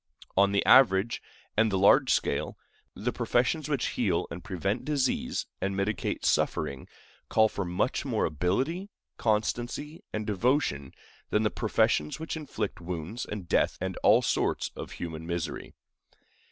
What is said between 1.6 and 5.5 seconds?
the large scale, the professions which heal and prevent disease,